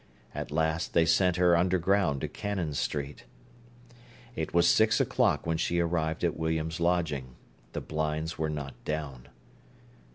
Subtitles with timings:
[0.33, 3.25] At last they sent her underground to Cannon Street.
[4.35, 7.35] It was six o'clock when she arrived at William's lodging.
[7.73, 9.27] The blinds were not down.